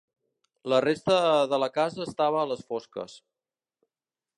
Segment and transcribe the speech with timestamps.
[0.73, 1.19] La resta
[1.53, 3.23] de la casa estava a les fosques.